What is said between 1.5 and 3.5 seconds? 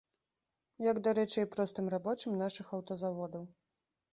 простым рабочым нашых аўтазаводаў.